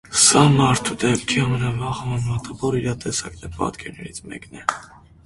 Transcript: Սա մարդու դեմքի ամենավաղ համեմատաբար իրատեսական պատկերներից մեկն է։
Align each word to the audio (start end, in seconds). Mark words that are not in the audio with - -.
Սա 0.19 0.39
մարդու 0.53 0.95
դեմքի 1.01 1.43
ամենավաղ 1.47 1.93
համեմատաբար 1.97 2.79
իրատեսական 2.79 3.55
պատկերներից 3.59 4.23
մեկն 4.33 4.59
է։ 4.63 4.65